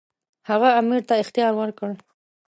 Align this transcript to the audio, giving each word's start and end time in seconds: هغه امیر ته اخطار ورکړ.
هغه 0.49 0.69
امیر 0.79 1.01
ته 1.09 1.15
اخطار 1.23 1.51
ورکړ. 1.57 1.91